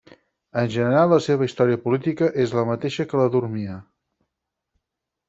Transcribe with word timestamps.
En 0.59 0.69
general 0.75 1.11
la 1.15 1.19
seva 1.25 1.47
història 1.49 1.79
política 1.83 2.29
és 2.45 2.53
la 2.61 2.63
mateixa 2.71 3.05
que 3.13 3.21
la 3.21 3.29
d'Urmia. 3.37 3.77